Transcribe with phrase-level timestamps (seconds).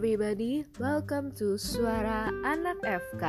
[0.00, 3.24] everybody, welcome to Suara Anak FK.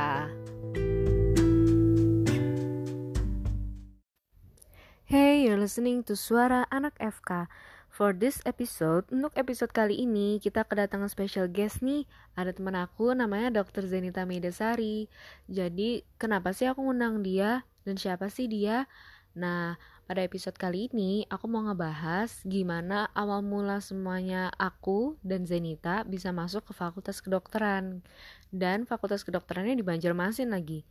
[5.04, 7.44] Hey, you're listening to Suara Anak FK.
[7.92, 12.08] For this episode, untuk episode kali ini kita kedatangan special guest nih.
[12.40, 13.84] Ada teman aku namanya Dr.
[13.84, 15.12] Zenita Medasari.
[15.52, 18.88] Jadi, kenapa sih aku ngundang dia dan siapa sih dia?
[19.36, 19.76] Nah,
[20.12, 26.36] pada episode kali ini aku mau ngebahas gimana awal mula semuanya aku dan Zenita bisa
[26.36, 28.04] masuk ke fakultas kedokteran.
[28.52, 30.84] Dan fakultas kedokterannya di Banjarmasin lagi.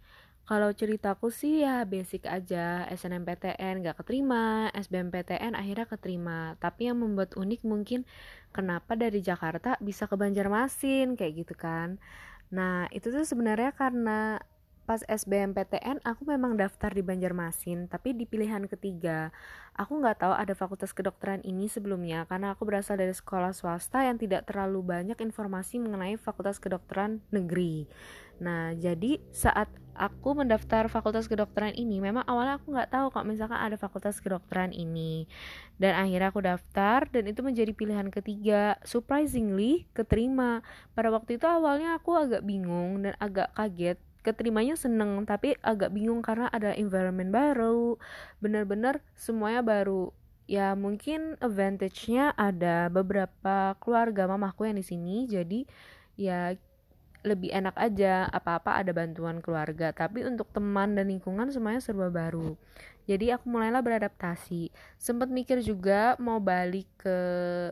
[0.50, 6.58] Kalau ceritaku sih ya basic aja, SNMPTN gak keterima, SBMPTN akhirnya keterima.
[6.58, 8.10] Tapi yang membuat unik mungkin
[8.50, 12.02] kenapa dari Jakarta bisa ke Banjarmasin kayak gitu kan.
[12.50, 14.42] Nah itu tuh sebenarnya karena
[14.92, 19.32] pas SBMPTN aku memang daftar di Banjarmasin tapi di pilihan ketiga.
[19.72, 24.20] Aku nggak tahu ada fakultas kedokteran ini sebelumnya karena aku berasal dari sekolah swasta yang
[24.20, 27.88] tidak terlalu banyak informasi mengenai fakultas kedokteran negeri.
[28.44, 33.64] Nah jadi saat aku mendaftar fakultas kedokteran ini memang awalnya aku nggak tahu kok misalkan
[33.64, 35.24] ada fakultas kedokteran ini.
[35.80, 38.76] Dan akhirnya aku daftar dan itu menjadi pilihan ketiga.
[38.84, 40.60] Surprisingly keterima.
[40.92, 46.22] Pada waktu itu awalnya aku agak bingung dan agak kaget keterimanya seneng tapi agak bingung
[46.22, 47.98] karena ada environment baru.
[48.42, 50.14] Bener-bener semuanya baru.
[50.50, 55.64] Ya mungkin advantage-nya ada beberapa keluarga mamaku yang di sini jadi
[56.20, 56.54] ya
[57.22, 59.94] lebih enak aja apa-apa ada bantuan keluarga.
[59.94, 62.58] Tapi untuk teman dan lingkungan semuanya serba baru
[63.10, 64.70] jadi aku mulailah beradaptasi.
[65.02, 67.18] Sempat mikir juga mau balik ke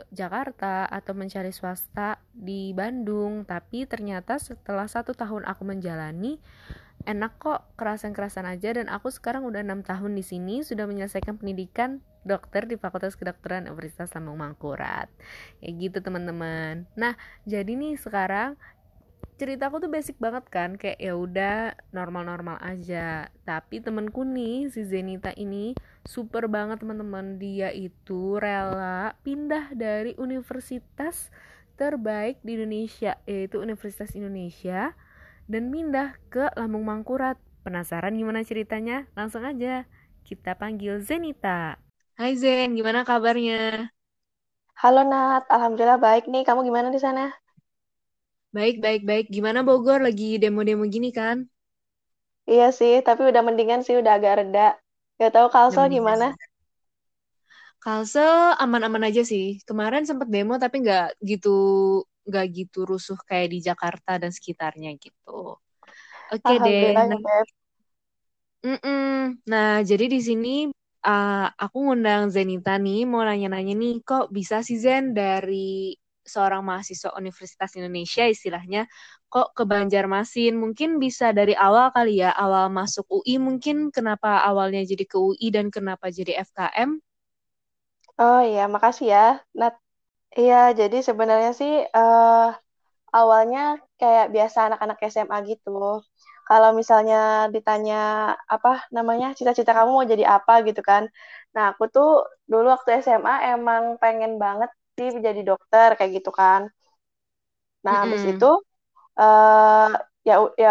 [0.10, 3.46] Jakarta atau mencari swasta di Bandung.
[3.46, 6.42] Tapi ternyata setelah satu tahun aku menjalani
[7.08, 8.74] enak kok kerasan-kerasan aja.
[8.74, 13.70] Dan aku sekarang udah enam tahun di sini sudah menyelesaikan pendidikan dokter di Fakultas Kedokteran
[13.70, 15.08] Universitas Lambung Mangkurat.
[15.64, 16.90] Ya gitu teman-teman.
[16.98, 18.60] Nah jadi nih sekarang
[19.40, 21.56] ceritaku tuh basic banget kan kayak ya udah
[21.96, 23.32] normal-normal aja.
[23.48, 27.40] Tapi temenku nih si Zenita ini super banget teman-teman.
[27.44, 31.32] Dia itu rela pindah dari universitas
[31.80, 34.92] terbaik di Indonesia yaitu Universitas Indonesia
[35.52, 37.38] dan pindah ke Lambung Mangkurat.
[37.66, 39.08] Penasaran gimana ceritanya?
[39.16, 39.86] Langsung aja
[40.28, 41.80] kita panggil Zenita.
[42.20, 43.58] Hai Zen gimana kabarnya?
[44.82, 46.42] Halo Nat, alhamdulillah baik nih.
[46.48, 47.24] Kamu gimana di sana?
[48.58, 49.26] Baik, baik, baik.
[49.36, 51.38] Gimana Bogor lagi demo-demo gini kan?
[52.52, 54.60] Iya sih, tapi udah mendingan sih, udah agak reda.
[55.20, 56.26] Gak tahu Kalsel gimana?
[57.84, 59.46] Kalsel aman-aman aja sih.
[59.68, 61.50] Kemarin sempat demo tapi nggak gitu
[62.28, 65.30] nggak gitu rusuh kayak di Jakarta dan sekitarnya gitu.
[66.34, 66.86] Oke deh.
[66.86, 67.48] Alhamdulillah, Nah, Beb.
[68.66, 69.40] mm-mm.
[69.52, 70.50] Nah, jadi di sini
[71.08, 75.96] uh, aku ngundang Zenita nih mau nanya-nanya nih kok bisa sih Zen dari
[76.34, 78.82] seorang mahasiswa Universitas Indonesia istilahnya
[79.34, 84.82] kok ke Banjarmasin mungkin bisa dari awal kali ya awal masuk UI mungkin kenapa awalnya
[84.92, 86.92] jadi ke UI dan kenapa jadi FKM
[88.22, 89.20] Oh iya, makasih ya,
[89.60, 89.74] Nat.
[90.40, 92.30] Iya, jadi sebenarnya sih eh,
[93.18, 93.60] awalnya
[94.00, 95.70] kayak biasa anak-anak SMA gitu.
[96.50, 97.16] Kalau misalnya
[97.56, 97.96] ditanya
[98.56, 101.04] apa namanya cita-cita kamu mau jadi apa gitu kan.
[101.56, 102.08] Nah, aku tuh
[102.52, 104.70] dulu waktu SMA emang pengen banget
[105.28, 106.62] jadi dokter kayak gitu kan.
[107.86, 108.32] Nah, habis Mm-mm.
[108.32, 108.46] itu
[109.20, 109.88] eh
[110.30, 110.34] ya
[110.64, 110.70] ya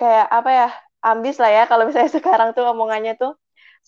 [0.00, 0.64] kayak apa ya?
[1.08, 3.32] Ambis lah ya kalau misalnya sekarang tuh omongannya tuh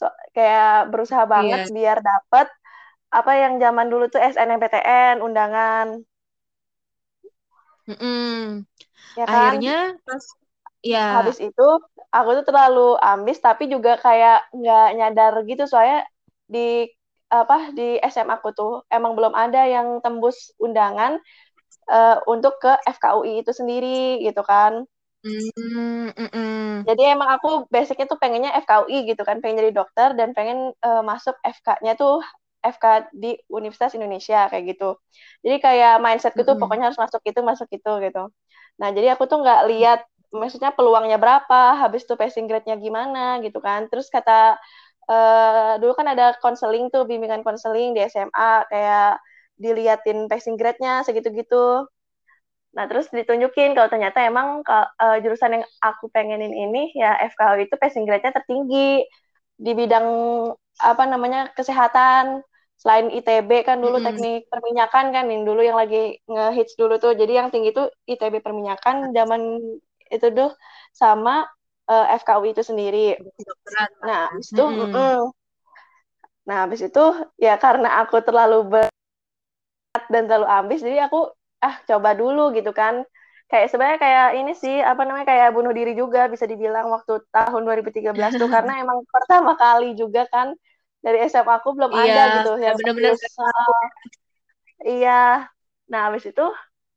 [0.00, 0.04] so,
[0.36, 1.70] kayak berusaha banget Iya.
[1.76, 2.46] biar dapet
[3.18, 5.88] apa yang zaman dulu tuh SNMPTN undangan
[7.88, 8.64] Mm-mm.
[9.18, 9.72] ya kan akhirnya
[10.06, 10.24] pas
[10.92, 11.62] ya habis itu
[12.16, 15.98] aku tuh terlalu ambis tapi juga kayak nggak nyadar gitu soalnya
[16.54, 16.58] di
[17.28, 21.20] apa di SMA aku tuh emang belum ada yang tembus undangan
[21.92, 24.84] uh, untuk ke FKUI itu sendiri gitu kan.
[25.18, 26.86] Mm, mm-mm.
[26.86, 31.02] jadi emang aku basicnya tuh pengennya FKUI gitu kan pengen jadi dokter dan pengen uh,
[31.02, 32.22] masuk FK-nya tuh
[32.62, 34.98] FK di Universitas Indonesia kayak gitu.
[35.42, 38.30] Jadi kayak mindsetku tuh pokoknya harus masuk itu masuk itu gitu.
[38.78, 43.58] Nah jadi aku tuh nggak lihat maksudnya peluangnya berapa habis itu passing grade-nya gimana gitu
[43.62, 43.86] kan.
[43.90, 44.58] Terus kata
[45.10, 49.18] uh, dulu kan ada konseling tuh bimbingan konseling di SMA kayak
[49.58, 51.88] diliatin passing grade-nya segitu-gitu
[52.76, 57.74] Nah, terus ditunjukin kalau ternyata emang uh, jurusan yang aku pengenin ini ya FKU itu
[57.80, 59.02] passing grade-nya tertinggi
[59.58, 60.06] di bidang
[60.78, 62.44] apa namanya kesehatan.
[62.78, 64.06] Selain ITB kan dulu mm -hmm.
[64.06, 67.18] teknik perminyakan kan yang dulu yang lagi ngehits dulu tuh.
[67.18, 69.58] Jadi yang tinggi itu ITB perminyakan zaman
[70.08, 70.54] itu tuh
[70.94, 71.50] sama
[71.88, 73.16] uh, FKU itu sendiri.
[74.04, 74.86] Nah, habis itu mm -hmm.
[74.86, 75.18] mm -mm.
[76.48, 77.04] Nah, habis itu
[77.36, 83.02] ya karena aku terlalu berat dan terlalu ambis jadi aku ah coba dulu gitu kan
[83.48, 87.62] kayak sebenarnya kayak ini sih apa namanya kayak bunuh diri juga bisa dibilang waktu tahun
[87.64, 90.52] 2013 tuh karena emang pertama kali juga kan
[91.00, 93.14] dari SMA aku belum iya, ada gitu yang benar-benar
[94.84, 95.22] iya
[95.88, 96.46] nah habis itu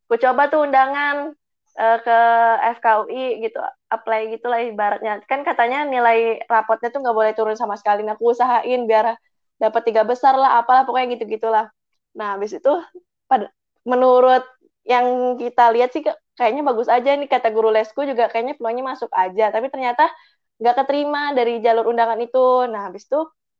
[0.06, 1.32] aku coba tuh undangan
[1.78, 2.18] uh, ke
[2.80, 3.60] FKUI gitu
[3.92, 5.24] apply gitu lah ibaratnya.
[5.30, 8.02] Kan katanya nilai rapotnya tuh nggak boleh turun sama sekali.
[8.04, 9.16] Nah aku usahain biar
[9.62, 11.70] dapat tiga besar lah apalah pokoknya gitu gitulah
[12.18, 12.74] nah habis itu
[13.30, 13.48] pada
[13.88, 14.44] menurut
[14.84, 16.02] yang kita lihat sih
[16.36, 19.54] kayaknya bagus aja nih kata guru lesku juga kayaknya peluangnya masuk aja.
[19.54, 20.10] Tapi ternyata
[20.58, 22.66] nggak keterima dari jalur undangan itu.
[22.70, 23.20] Nah habis itu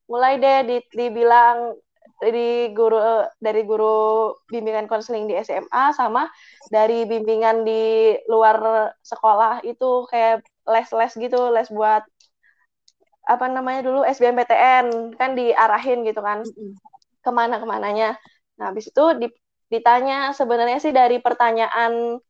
[0.10, 1.78] mulai deh di, dibilang
[2.22, 6.30] dari guru dari guru bimbingan konseling di SMA sama
[6.70, 12.06] dari bimbingan di luar sekolah itu kayak les-les gitu les buat
[13.26, 16.46] apa namanya dulu SBMPTN kan diarahin gitu kan
[17.26, 18.18] ke mana ke mananya
[18.62, 19.04] nah habis itu
[19.72, 22.22] ditanya sebenarnya sih dari pertanyaan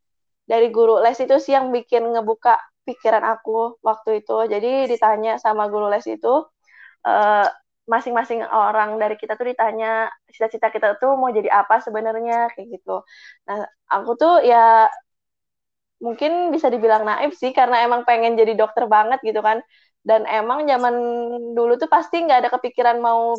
[0.48, 2.56] dari guru les itu sih yang bikin ngebuka
[2.86, 4.38] pikiran aku waktu itu.
[4.50, 6.34] Jadi ditanya sama guru les itu
[7.06, 7.48] eh,
[7.94, 13.04] masing-masing orang dari kita tuh ditanya cita-cita kita tuh mau jadi apa sebenarnya kayak gitu.
[13.48, 14.88] Nah, aku tuh ya
[16.02, 19.60] mungkin bisa dibilang naif sih karena emang pengen jadi dokter banget gitu kan.
[20.02, 20.96] Dan emang zaman
[21.54, 23.38] dulu tuh pasti nggak ada kepikiran mau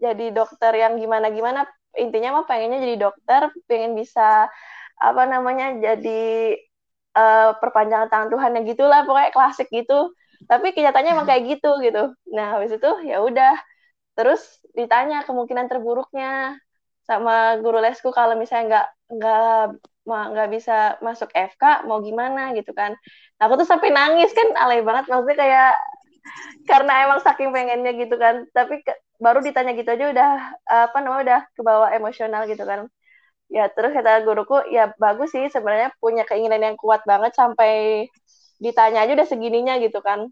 [0.00, 1.68] jadi dokter yang gimana-gimana.
[1.94, 4.48] Intinya mah pengennya jadi dokter, pengen bisa
[4.96, 6.56] apa namanya jadi
[7.16, 10.12] uh, perpanjangan tangan Tuhan yang gitulah pokoknya klasik gitu
[10.46, 13.52] tapi kenyataannya emang kayak gitu gitu nah habis itu ya udah
[14.16, 16.60] terus ditanya kemungkinan terburuknya
[17.02, 18.86] sama guru lesku kalau misalnya nggak
[19.18, 19.64] nggak
[20.06, 22.94] nggak bisa masuk FK mau gimana gitu kan.
[23.42, 25.10] Aku tuh sampai nangis kan alay banget.
[25.10, 25.72] Maksudnya kayak
[26.70, 28.46] karena emang saking pengennya gitu kan.
[28.54, 28.92] Tapi ke,
[29.22, 30.30] baru ditanya gitu aja udah
[30.66, 32.86] apa namanya udah kebawa emosional gitu kan.
[33.52, 38.06] Ya terus kata guruku ya bagus sih sebenarnya punya keinginan yang kuat banget sampai
[38.62, 40.30] ditanya aja udah segininya gitu kan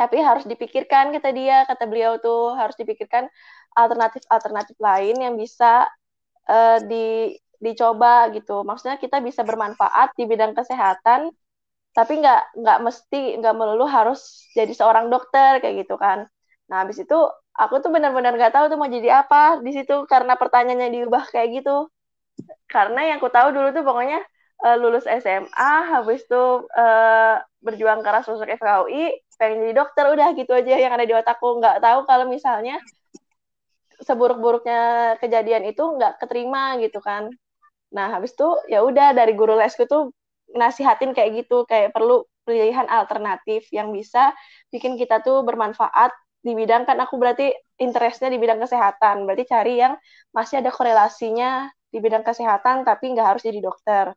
[0.00, 1.64] tapi harus dipikirkan kata dia.
[1.68, 3.28] Kata beliau tuh harus dipikirkan
[3.76, 5.88] alternatif alternatif lain yang bisa
[6.48, 8.62] uh, di dicoba gitu.
[8.68, 11.32] Maksudnya kita bisa bermanfaat di bidang kesehatan
[11.96, 16.28] tapi nggak nggak mesti nggak melulu harus jadi seorang dokter kayak gitu kan.
[16.68, 17.16] Nah habis itu
[17.56, 21.64] aku tuh benar-benar nggak tahu tuh mau jadi apa di situ karena pertanyaannya diubah kayak
[21.64, 21.88] gitu.
[22.68, 24.20] Karena yang aku tahu dulu tuh pokoknya
[24.64, 30.52] uh, lulus SMA habis itu uh, berjuang keras masuk FKUI pengen jadi dokter udah gitu
[30.52, 31.60] aja yang ada di otakku.
[31.60, 32.80] Nggak tahu kalau misalnya
[34.02, 37.32] seburuk-buruknya kejadian itu nggak keterima gitu kan.
[37.92, 40.12] Nah habis itu ya udah dari guru lesku tuh
[40.52, 44.30] nasihatin kayak gitu kayak perlu pilihan alternatif yang bisa
[44.70, 46.14] bikin kita tuh bermanfaat
[46.46, 47.50] di bidang kan aku berarti
[47.82, 49.26] interestnya di bidang kesehatan.
[49.26, 49.98] Berarti cari yang
[50.30, 54.14] masih ada korelasinya di bidang kesehatan tapi nggak harus jadi dokter.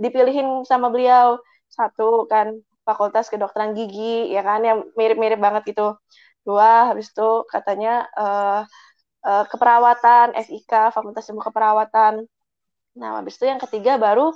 [0.00, 1.36] Dipilihin sama beliau
[1.68, 2.56] satu kan
[2.86, 5.96] fakultas kedokteran gigi ya kan yang mirip-mirip banget gitu.
[6.42, 8.60] Dua habis itu katanya uh,
[9.26, 12.26] uh, keperawatan FIK Fakultas Ilmu Keperawatan.
[12.98, 14.34] Nah habis itu yang ketiga baru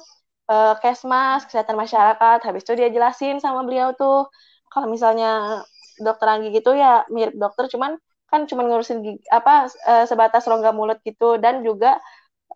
[0.50, 2.38] uh, Kesmas Kesehatan Masyarakat.
[2.46, 4.30] Habis itu dia jelasin sama beliau tuh
[4.70, 5.62] kalau misalnya
[5.98, 7.96] dokteran gigi itu ya mirip dokter cuman
[8.26, 9.70] kan cuma ngurusin gigi, apa
[10.04, 11.96] sebatas rongga mulut gitu dan juga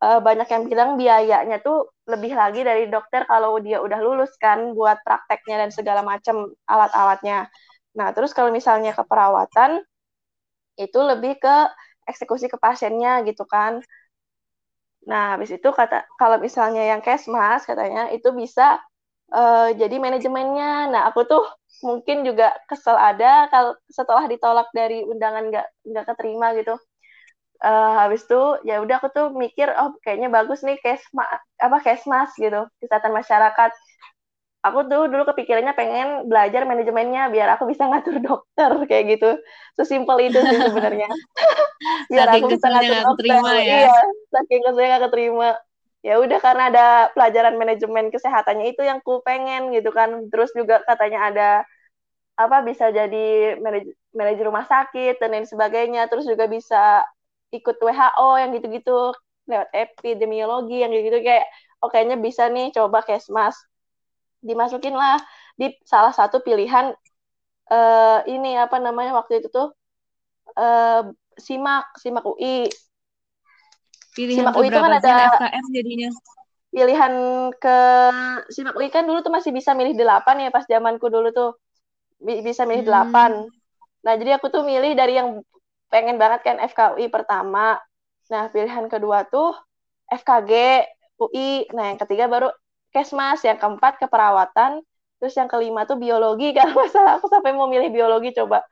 [0.01, 4.73] uh, banyak yang bilang biayanya tuh lebih lagi dari dokter kalau dia udah lulus kan
[4.75, 7.49] buat prakteknya dan segala macam alat-alatnya.
[7.95, 9.83] Nah, terus kalau misalnya keperawatan
[10.81, 11.57] itu lebih ke
[12.09, 13.85] eksekusi ke pasiennya gitu kan.
[15.07, 18.81] Nah, habis itu kata kalau misalnya yang kesmas katanya itu bisa
[19.33, 20.91] uh, jadi manajemennya.
[20.93, 21.43] Nah, aku tuh
[21.85, 26.77] mungkin juga kesel ada kalau setelah ditolak dari undangan nggak nggak keterima gitu
[27.61, 31.25] uh, habis itu ya udah aku tuh mikir oh kayaknya bagus nih kesma
[31.61, 33.73] apa kesmas gitu kesehatan masyarakat.
[34.61, 39.31] Aku tuh dulu kepikirannya pengen belajar manajemennya biar aku bisa ngatur dokter kayak gitu.
[39.77, 41.09] Sesimpel itu sih sebenarnya.
[42.13, 43.17] Biar saking aku bisa ngatur dokter.
[43.25, 43.89] terima, ya.
[43.89, 43.99] iya
[44.29, 45.51] saking keselnya gak keterima.
[46.05, 46.87] Ya udah karena ada
[47.17, 50.29] pelajaran manajemen kesehatannya itu yang ku pengen gitu kan.
[50.29, 51.51] Terus juga katanya ada
[52.37, 53.57] apa bisa jadi
[54.13, 56.05] manajer rumah sakit dan lain sebagainya.
[56.13, 57.01] Terus juga bisa
[57.51, 59.15] ikut WHO yang gitu-gitu
[59.51, 61.47] lewat epidemiologi yang gitu-gitu kayak
[61.83, 63.59] oh kayaknya bisa nih coba kesmas
[64.41, 65.21] dimasukin lah
[65.59, 66.95] di salah satu pilihan
[67.69, 69.69] uh, ini apa namanya waktu itu tuh
[70.57, 71.03] uh,
[71.37, 72.69] simak simak UI
[74.17, 76.11] pilihan simak UI itu kan ada FKM jadinya.
[76.71, 77.15] Pilihan
[77.59, 77.79] ke
[78.55, 81.51] simak UI kan dulu tuh masih bisa milih delapan ya pas zamanku dulu tuh
[82.21, 82.91] bisa milih hmm.
[82.91, 83.31] delapan.
[84.07, 85.43] Nah jadi aku tuh milih dari yang
[85.91, 87.77] pengen banget kan FKUI pertama.
[88.31, 89.53] Nah, pilihan kedua tuh
[90.07, 90.53] FKG
[91.21, 92.49] UI nah yang ketiga baru
[92.91, 94.81] kesmas yang keempat keperawatan
[95.21, 96.51] terus yang kelima tuh biologi.
[96.57, 98.65] Kalau masalah aku sampai mau milih biologi coba.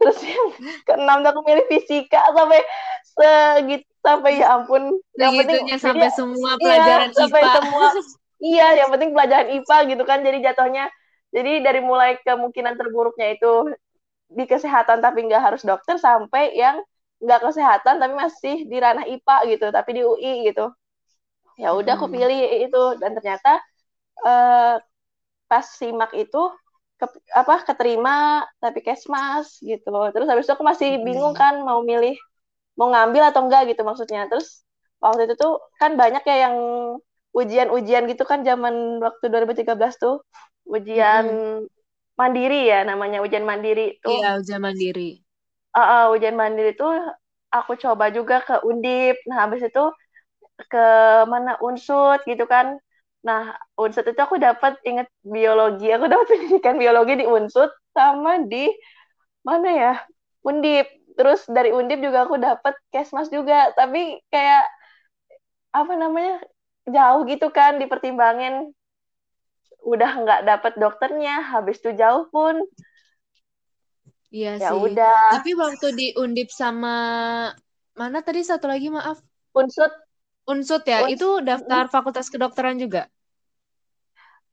[0.00, 0.48] Terus yang
[0.86, 2.60] keenam tuh aku milih fisika sampai
[3.04, 4.96] segitu sampai ya ampun.
[5.18, 7.88] Yang penting sampai jadi, semua iya, pelajaran iya, IPA sampai semua.
[8.40, 10.84] Iya yang penting pelajaran IPA gitu kan jadi jatuhnya.
[11.30, 13.52] Jadi dari mulai kemungkinan terburuknya itu
[14.30, 16.78] di kesehatan tapi nggak harus dokter sampai yang
[17.20, 20.72] nggak kesehatan tapi masih di ranah IPA gitu tapi di UI gitu
[21.60, 22.14] ya udah aku hmm.
[22.16, 23.60] pilih itu dan ternyata
[24.24, 24.80] uh,
[25.44, 26.40] pas simak itu
[26.96, 27.06] ke,
[27.36, 31.04] apa keterima tapi kesmas gitu terus habis itu aku masih hmm.
[31.04, 32.16] bingung kan mau milih
[32.80, 34.64] mau ngambil atau enggak gitu maksudnya terus
[35.02, 36.56] waktu itu tuh kan banyak ya yang
[37.36, 40.24] ujian-ujian gitu kan zaman waktu 2013 tuh
[40.64, 41.79] ujian hmm.
[42.20, 45.24] Mandiri ya namanya ujian mandiri tuh iya ujian mandiri
[45.72, 46.92] uh, uh, ujian mandiri tuh
[47.50, 49.18] aku coba juga ke Undip.
[49.26, 49.84] Nah, habis itu
[50.70, 50.84] ke
[51.26, 52.78] mana Unsut gitu kan.
[53.26, 55.90] Nah, Unsut itu aku dapat inget biologi.
[55.92, 58.70] Aku dapat pendidikan biologi di Unsut sama di
[59.42, 59.92] mana ya?
[60.46, 60.86] Undip.
[61.18, 64.64] Terus dari Undip juga aku dapat Kesmas juga, tapi kayak
[65.74, 66.40] apa namanya?
[66.90, 68.72] jauh gitu kan dipertimbangin
[69.84, 72.60] udah nggak dapat dokternya habis itu jauh pun
[74.30, 74.78] Iya ya sih.
[74.78, 75.42] udah.
[75.42, 76.94] Tapi waktu di Undip sama
[77.98, 79.18] mana tadi satu lagi maaf?
[79.50, 79.90] Unsut.
[80.46, 83.10] Unsut ya, Uns itu daftar Fakultas Kedokteran juga.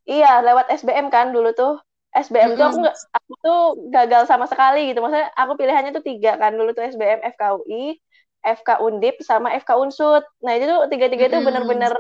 [0.09, 1.77] Iya, lewat SBM kan dulu tuh.
[2.09, 2.59] SBM mm -hmm.
[2.59, 3.61] tuh aku gak, aku tuh
[3.93, 4.99] gagal sama sekali gitu.
[5.05, 8.01] Maksudnya aku pilihannya tuh tiga kan dulu tuh SBM, FKUI,
[8.41, 10.25] FK Undip sama FK Unsut.
[10.41, 11.37] Nah itu tuh tiga-tiga mm -hmm.
[11.37, 11.93] itu bener-bener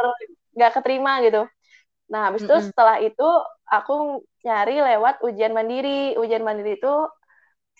[0.57, 1.45] gak keterima gitu.
[2.07, 2.59] Nah habis mm -hmm.
[2.59, 3.29] itu setelah itu
[3.67, 6.15] aku nyari lewat ujian mandiri.
[6.15, 6.93] Ujian mandiri itu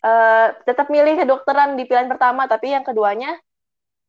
[0.04, 3.38] uh, tetap milih kedokteran di pilihan pertama tapi yang keduanya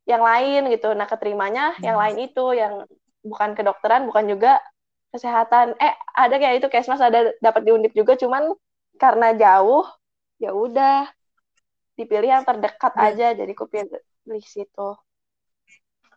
[0.08, 1.84] yang lain gitu nah keterimanya hmm.
[1.84, 2.74] yang lain itu yang
[3.20, 4.56] bukan kedokteran bukan juga
[5.12, 8.52] kesehatan eh ada kayak itu kesmas ada dapat diundip juga cuman
[8.96, 9.84] karena jauh
[10.40, 11.08] ya udah
[11.96, 13.06] dipilih yang terdekat hmm.
[13.08, 14.88] aja jadi aku pilih situ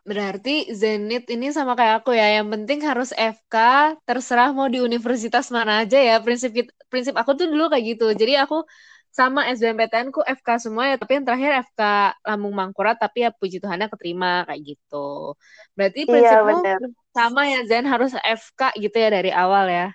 [0.02, 3.54] Berarti Zenit ini sama kayak aku ya, yang penting harus FK,
[4.02, 6.18] terserah mau di universitas mana aja ya.
[6.18, 6.50] Prinsip
[6.90, 8.10] prinsip aku tuh dulu kayak gitu.
[8.10, 8.66] Jadi aku
[9.12, 11.80] sama SBMPTN ku FK semua ya tapi yang terakhir FK
[12.24, 15.36] Lambung Mangkurat tapi ya puji Tuhan keterima kayak gitu
[15.76, 16.76] berarti iya, prinsipmu iya,
[17.12, 19.92] sama ya Zen harus FK gitu ya dari awal ya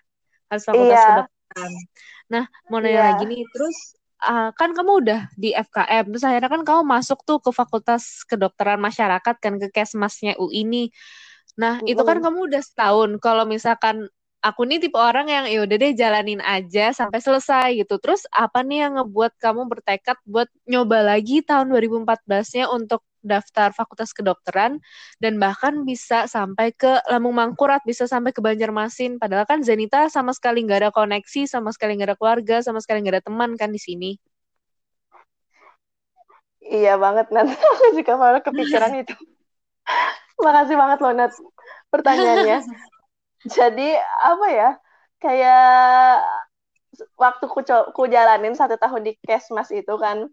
[0.53, 1.05] harus fakultas iya.
[1.09, 1.73] kedokteran
[2.29, 3.05] nah mau nanya iya.
[3.09, 7.37] lagi nih terus uh, kan kamu udah di FKM terus akhirnya kan kamu masuk tuh
[7.41, 10.83] ke Fakultas Kedokteran Masyarakat kan ke Kesmasnya UI ini
[11.57, 14.05] nah itu kan kamu udah setahun kalau misalkan
[14.47, 17.97] aku nih tipe orang yang ya udah deh jalanin aja sampai selesai gitu.
[17.99, 24.15] Terus apa nih yang ngebuat kamu bertekad buat nyoba lagi tahun 2014-nya untuk daftar fakultas
[24.15, 24.79] kedokteran
[25.19, 29.19] dan bahkan bisa sampai ke Lambung Mangkurat, bisa sampai ke Banjarmasin.
[29.19, 33.03] Padahal kan Zenita sama sekali nggak ada koneksi, sama sekali nggak ada keluarga, sama sekali
[33.03, 34.11] nggak ada teman kan di sini.
[36.67, 37.47] Iya banget, Nat.
[37.75, 39.15] Aku juga malah kepikiran itu.
[40.43, 41.33] Makasih banget loh, Nat,
[41.91, 42.59] pertanyaannya.
[43.57, 43.89] jadi
[44.25, 44.69] apa ya
[45.21, 45.69] kayak
[47.15, 47.59] waktu ku,
[47.93, 50.27] ku jalanin satu tahun di Kesmas itu kan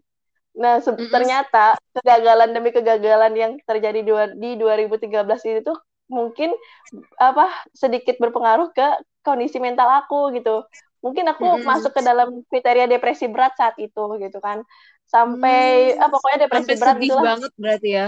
[0.55, 1.11] nah mm -hmm.
[1.11, 5.11] ternyata kegagalan demi kegagalan yang terjadi dua, di 2013
[5.51, 6.53] itu tuh mungkin
[7.17, 8.87] apa sedikit berpengaruh ke
[9.25, 10.63] kondisi mental aku gitu.
[11.01, 11.65] Mungkin aku mm -hmm.
[11.65, 14.61] masuk ke dalam kriteria depresi berat saat itu gitu kan.
[15.05, 18.07] Sampai mm, ah, pokoknya depresi sampai berat sedih banget berarti ya?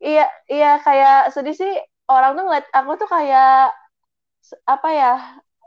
[0.00, 1.72] Iya iya kayak sedih sih.
[2.10, 3.70] Orang tuh ngeliat aku tuh kayak
[4.66, 5.14] apa ya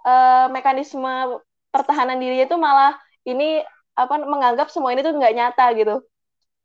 [0.03, 1.39] uh, mekanisme
[1.71, 5.95] pertahanan diri itu malah ini apa menganggap semua ini tuh nggak nyata gitu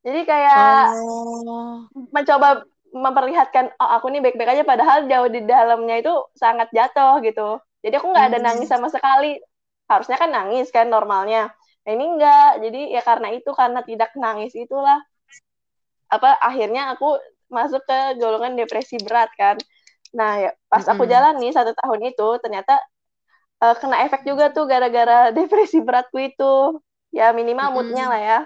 [0.01, 1.85] jadi kayak oh.
[2.09, 7.61] mencoba memperlihatkan oh aku nih baik-baik aja padahal jauh di dalamnya itu sangat jatuh gitu
[7.85, 8.45] jadi aku nggak ada hmm.
[8.49, 9.37] nangis sama sekali
[9.85, 11.53] harusnya kan nangis kan normalnya
[11.85, 14.97] nah, ini enggak jadi ya karena itu karena tidak nangis itulah
[16.09, 17.21] apa akhirnya aku
[17.53, 19.57] masuk ke golongan depresi berat kan
[20.15, 20.93] Nah, ya, pas mm -hmm.
[20.97, 22.81] aku jalan nih satu tahun itu, ternyata
[23.61, 26.81] uh, kena efek juga tuh gara-gara depresi beratku itu.
[27.09, 28.39] Ya minimal moodnya lah ya.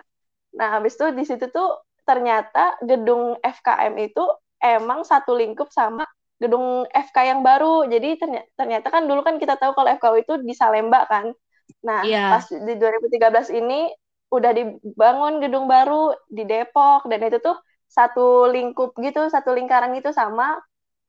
[0.56, 4.24] Nah, habis itu di situ tuh ternyata gedung FKM itu
[4.60, 6.08] emang satu lingkup sama
[6.40, 7.88] gedung FK yang baru.
[7.88, 11.32] Jadi ternyata, ternyata kan dulu kan kita tahu kalau FKU itu di Salemba kan.
[11.84, 12.36] Nah, yeah.
[12.36, 13.92] pas di 2013 ini
[14.34, 17.56] udah dibangun gedung baru di Depok dan itu tuh
[17.86, 20.58] satu lingkup gitu, satu lingkaran itu sama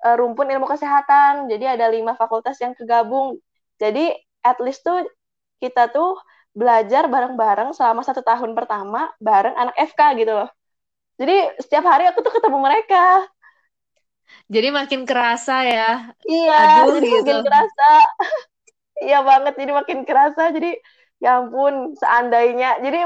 [0.05, 1.49] uh, rumpun ilmu kesehatan.
[1.49, 3.41] Jadi ada lima fakultas yang kegabung.
[3.81, 4.13] Jadi
[4.45, 5.03] at least tuh
[5.59, 6.21] kita tuh
[6.61, 10.49] belajar bareng-bareng selama satu tahun pertama bareng anak FK gitu loh.
[11.21, 13.27] Jadi setiap hari aku tuh ketemu mereka.
[14.55, 15.83] Jadi makin kerasa ya.
[16.31, 17.17] Iya, Aduh, jadi gitu.
[17.17, 17.83] makin kerasa.
[19.05, 20.43] iya banget, jadi makin kerasa.
[20.57, 20.69] Jadi
[21.23, 22.67] ya ampun, seandainya.
[22.85, 22.99] Jadi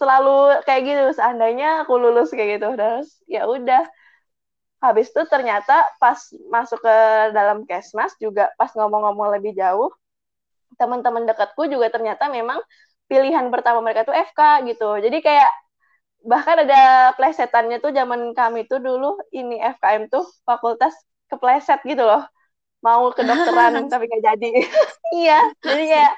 [0.00, 0.30] selalu
[0.66, 2.68] kayak gitu, seandainya aku lulus kayak gitu.
[2.78, 3.82] Terus ya udah.
[4.82, 6.18] Habis itu ternyata pas
[6.50, 6.94] masuk ke
[7.36, 9.90] dalam kesmas juga pas ngomong-ngomong lebih jauh,
[10.80, 12.60] teman-teman dekatku juga ternyata memang
[13.10, 14.40] pilihan pertama mereka tuh FK
[14.72, 14.96] gitu.
[15.00, 15.50] Jadi kayak
[16.22, 20.94] bahkan ada plesetannya tuh zaman kami tuh dulu ini FKM tuh fakultas
[21.28, 22.22] kepleset gitu loh.
[22.80, 24.50] Mau kedokteran tapi gak jadi.
[25.12, 26.14] Iya jadi kayak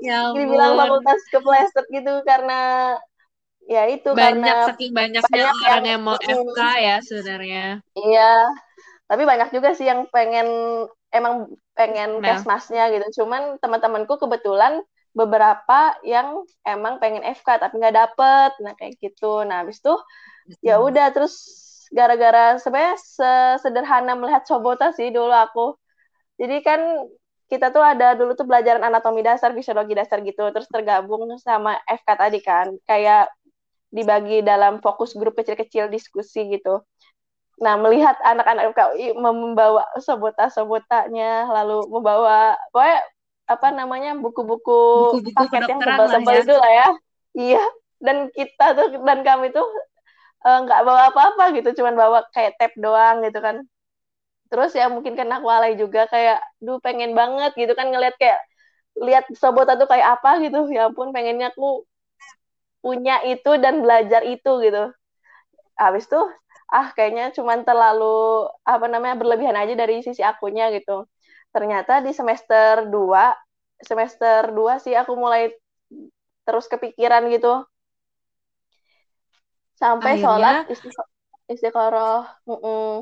[0.00, 2.96] ya dibilang fakultas kepleset gitu karena
[3.68, 7.64] ya itu banyak karena saking banyaknya banyak orang yang, yang mau FK ya sebenarnya.
[7.92, 8.32] Iya
[9.08, 10.48] tapi banyak juga sih yang pengen
[11.12, 12.36] emang pengen nah.
[12.36, 13.22] kesmasnya gitu.
[13.22, 14.80] Cuman teman-temanku kebetulan
[15.16, 18.50] beberapa yang emang pengen FK tapi nggak dapet.
[18.62, 19.42] Nah kayak gitu.
[19.44, 19.94] Nah habis itu
[20.64, 21.34] ya udah terus
[21.88, 22.96] gara-gara sebenarnya
[23.60, 25.76] sederhana melihat Sobota sih dulu aku.
[26.38, 26.80] Jadi kan
[27.48, 30.44] kita tuh ada dulu tuh pelajaran anatomi dasar fisiologi dasar gitu.
[30.52, 32.76] Terus tergabung sama FK tadi kan.
[32.84, 33.32] Kayak
[33.88, 36.84] dibagi dalam fokus grup kecil-kecil diskusi gitu
[37.58, 43.02] Nah, melihat anak-anak FKI membawa sobota-sobotanya, lalu membawa, pokoknya
[43.48, 44.80] apa namanya buku-buku
[45.34, 46.42] paket yang tebal-tebal ya.
[46.44, 46.88] itu lah ya.
[47.38, 47.64] Iya
[47.98, 49.66] dan kita tuh dan kami tuh
[50.46, 53.56] eh, nggak uh, bawa apa-apa gitu cuman bawa kayak tab doang gitu kan.
[54.48, 58.40] Terus ya mungkin kena walai juga kayak duh pengen banget gitu kan ngeliat kayak
[58.98, 60.70] lihat sobota tuh kayak apa gitu.
[60.72, 61.84] Ya ampun pengennya aku
[62.80, 64.94] punya itu dan belajar itu gitu.
[65.76, 66.26] Habis tuh
[66.68, 71.08] ah kayaknya cuman terlalu apa namanya berlebihan aja dari sisi akunya gitu.
[71.52, 73.32] Ternyata di semester 2
[73.80, 75.54] semester 2 sih aku mulai
[76.44, 77.64] terus kepikiran gitu.
[79.78, 80.66] Sampai akhirnya, sholat
[81.48, 82.92] istiqoroh mm -mm.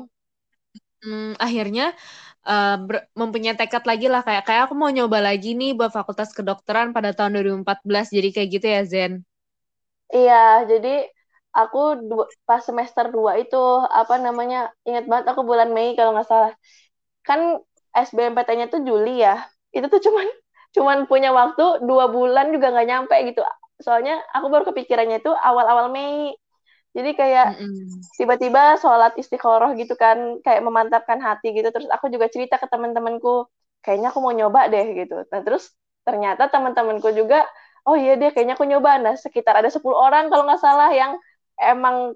[0.97, 1.93] Hmm, akhirnya
[2.41, 2.77] uh,
[3.13, 4.25] mempunyai tekad lagi lah.
[4.25, 8.49] Kayak kayak aku mau nyoba lagi nih buat fakultas kedokteran pada tahun 2014 jadi kayak
[8.49, 9.13] gitu ya Zen?
[10.07, 11.11] Iya jadi
[11.61, 11.79] aku
[12.47, 13.57] pas semester 2 itu
[14.01, 16.51] apa namanya ingat banget aku bulan Mei kalau nggak salah.
[17.27, 17.39] Kan
[17.95, 19.35] SBMPT-nya tuh Juli ya.
[19.75, 20.27] Itu tuh cuman
[20.75, 23.41] cuman punya waktu dua bulan juga nggak nyampe gitu.
[23.81, 26.33] Soalnya aku baru kepikirannya itu awal-awal Mei.
[26.97, 27.47] Jadi kayak
[28.17, 31.69] tiba-tiba sholat istiqoroh gitu kan kayak memantapkan hati gitu.
[31.73, 33.45] Terus aku juga cerita ke teman-temanku
[33.85, 35.25] kayaknya aku mau nyoba deh gitu.
[35.29, 35.73] Nah terus
[36.07, 37.45] ternyata teman-temanku juga
[37.87, 38.91] oh iya deh kayaknya aku nyoba.
[39.03, 41.15] Nah sekitar ada 10 orang kalau nggak salah yang
[41.61, 42.13] emang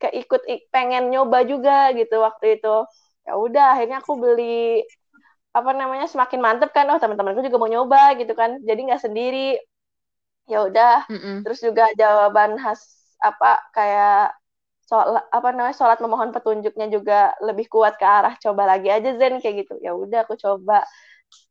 [0.00, 2.74] keikut pengen nyoba juga gitu waktu itu.
[3.28, 4.82] Ya udah akhirnya aku beli
[5.50, 9.60] apa namanya semakin mantep kan oh teman-temanku juga mau nyoba gitu kan jadi nggak sendiri.
[10.48, 11.36] Ya udah mm -mm.
[11.44, 12.80] terus juga jawaban khas
[13.20, 14.34] apa kayak
[14.90, 19.38] soal apa namanya sholat memohon petunjuknya juga lebih kuat ke arah coba lagi aja zen
[19.38, 19.78] kayak gitu.
[19.78, 20.82] Ya udah aku coba.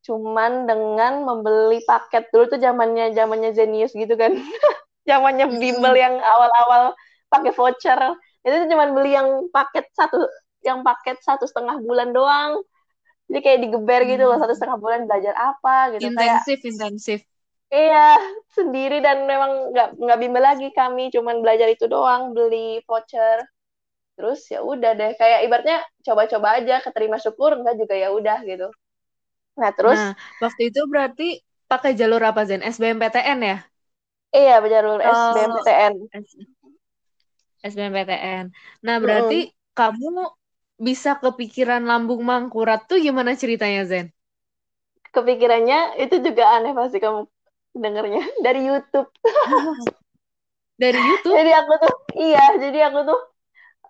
[0.03, 4.35] Cuman dengan membeli paket dulu tuh zamannya zamannya Zenius gitu kan.
[5.09, 6.93] Zamannya bimbel yang awal-awal
[7.29, 7.99] pakai voucher.
[8.43, 10.17] Itu tuh cuman beli yang paket satu
[10.65, 12.59] yang paket satu setengah bulan doang.
[13.29, 14.57] Jadi kayak digeber gitu loh satu hmm.
[14.57, 16.09] setengah bulan belajar apa gitu.
[16.09, 17.19] Intensif kayak, intensif
[17.69, 18.17] iya
[18.57, 23.45] sendiri dan memang nggak nggak bimbel lagi kami cuman belajar itu doang beli voucher.
[24.17, 28.67] Terus ya udah deh kayak ibaratnya coba-coba aja keterima syukur enggak juga ya udah gitu.
[29.55, 30.13] Nah terus nah,
[30.43, 31.39] waktu itu berarti
[31.69, 32.65] pakai jalur apa Zen?
[32.65, 33.57] SBMPTN ya?
[34.33, 35.93] Iya jalur oh, SBMPTN
[37.63, 38.51] SBMPTN
[38.85, 39.53] nah berarti mm.
[39.75, 40.39] kamu
[40.79, 44.07] bisa kepikiran lambung mangkurat tuh gimana ceritanya Zen?
[45.11, 47.27] Kepikirannya itu juga aneh pasti kamu
[47.75, 49.11] dengernya dari YouTube.
[50.81, 51.35] dari YouTube?
[51.35, 53.19] jadi aku tuh iya, jadi aku tuh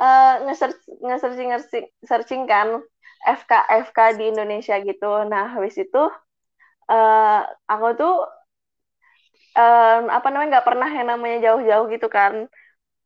[0.02, 1.50] uh, nge-search nge-searching
[2.02, 2.82] searching kan
[3.22, 3.52] FK
[3.86, 5.30] FK di Indonesia gitu.
[5.30, 6.04] Nah, habis itu
[6.90, 8.16] uh, aku tuh
[9.54, 12.50] um, apa namanya nggak pernah yang namanya jauh-jauh gitu kan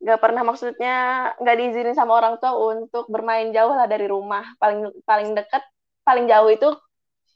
[0.04, 0.96] nggak pernah maksudnya
[1.40, 4.44] nggak diizinin sama orang tua untuk bermain jauh lah dari rumah.
[4.60, 5.64] Paling paling dekat
[6.04, 6.70] paling jauh itu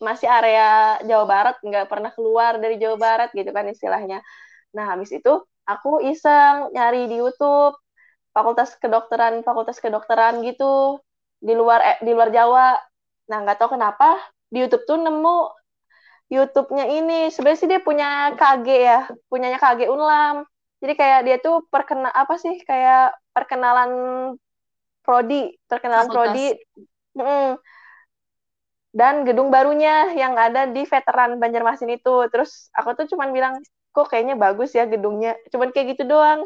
[0.04, 4.20] masih area Jawa Barat nggak pernah keluar dari Jawa Barat gitu kan istilahnya.
[4.76, 5.32] Nah habis itu
[5.64, 7.80] aku iseng nyari di YouTube
[8.36, 11.00] fakultas kedokteran fakultas kedokteran gitu
[11.40, 12.76] di luar eh, di luar Jawa.
[13.32, 14.20] Nah nggak tahu kenapa
[14.52, 15.38] di YouTube tuh nemu
[16.28, 17.32] YouTube-nya ini.
[17.32, 19.00] Sebenarnya sih dia punya KG ya
[19.32, 20.44] punyanya KG Unlam
[20.78, 23.92] jadi kayak dia tuh perkenal apa sih kayak perkenalan
[25.02, 26.34] prodi perkenalan Fakultas.
[26.36, 26.48] prodi.
[27.18, 27.52] Mm,
[28.98, 32.30] dan gedung barunya yang ada di veteran Banjarmasin itu.
[32.30, 33.54] Terus aku tuh cuman bilang
[33.94, 35.34] kok kayaknya bagus ya gedungnya.
[35.50, 36.46] Cuman kayak gitu doang.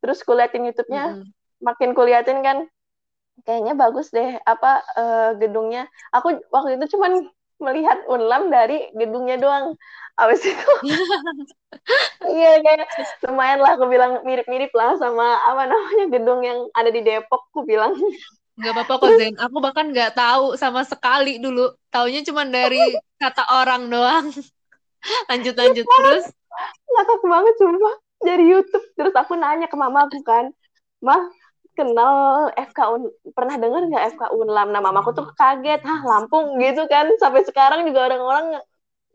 [0.00, 2.64] Terus kuliatin YouTube-nya mm makin kuliatin kan
[3.44, 5.84] kayaknya bagus deh apa uh, gedungnya.
[6.08, 7.28] Aku waktu itu cuman
[7.60, 9.76] melihat Unlam dari gedungnya doang.
[10.20, 10.72] Abis itu
[12.36, 12.88] iya kayak
[13.24, 17.64] lumayan lah aku bilang mirip-mirip lah sama apa namanya gedung yang ada di Depok aku
[17.64, 17.96] bilang.
[18.60, 19.34] Nggak apa-apa kok Zen.
[19.40, 21.72] Aku bahkan nggak tahu sama sekali dulu.
[21.88, 22.80] Taunya cuma dari
[23.16, 24.28] kata orang doang.
[25.32, 26.28] Lanjut lanjut terus?
[26.92, 27.94] ngakak banget sumpah.
[28.20, 30.52] Dari YouTube terus aku nanya ke mama aku kan
[31.00, 31.20] mah
[31.80, 34.68] kenal FK Un pernah dengar nggak FK Unlam?
[34.68, 36.60] Nah mamaku tuh kaget hah Lampung?
[36.60, 37.08] Gitu kan.
[37.16, 38.60] Sampai sekarang juga orang-orang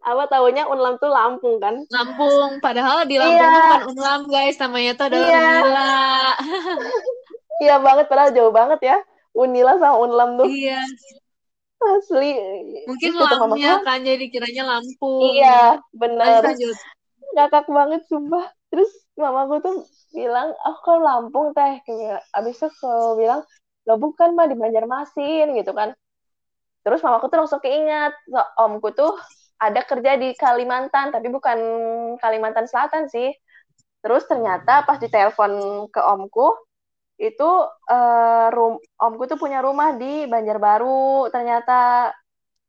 [0.01, 1.77] apa tahunya Unlam tuh Lampung kan.
[1.93, 2.57] Lampung.
[2.65, 3.53] Padahal di Lampung iya.
[3.53, 4.57] bukan Unlam guys.
[4.57, 5.45] Namanya tuh adalah iya.
[5.61, 5.93] Unila.
[7.55, 8.97] Iya banget padahal jauh banget ya.
[9.31, 10.49] Unila sama Unlam tuh.
[10.49, 10.83] Iya.
[11.79, 12.35] Asli.
[12.83, 15.37] Mungkin lamnya kan jadi kiranya Lampung.
[15.37, 16.43] Iya benar
[17.35, 18.47] ngakak banget sumpah.
[18.71, 19.75] Terus mamaku tuh
[20.11, 21.81] bilang oh kau Lampung teh.
[22.35, 23.41] Abis itu kalau bilang
[23.87, 25.95] lo bukan mah di Banjarmasin gitu kan.
[26.83, 29.13] Terus mamaku tuh langsung keingat so, omku tuh
[29.57, 31.57] ada kerja di Kalimantan tapi bukan
[32.19, 33.31] Kalimantan Selatan sih.
[34.03, 35.51] Terus ternyata pas ditelepon
[35.89, 36.53] ke omku
[37.15, 37.49] itu
[37.89, 42.11] uh, rum omku tuh punya rumah di Banjarbaru ternyata.